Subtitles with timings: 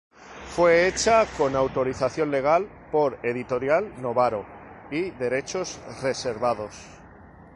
[0.55, 4.47] Fue hecha con autorización legal por Editorial Novaro
[4.89, 6.73] y derechos reservados.